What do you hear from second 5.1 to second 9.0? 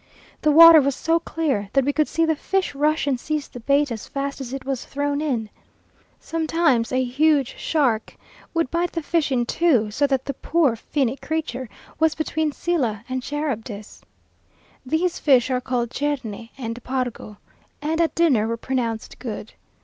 in. Sometimes a huge shark would bite